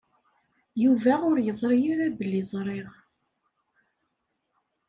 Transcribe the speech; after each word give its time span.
Yuba 0.83 1.13
ur 1.29 1.37
yeẓri 1.45 1.79
ara 1.93 2.07
belli 2.17 2.41
ẓriɣ. 2.51 2.91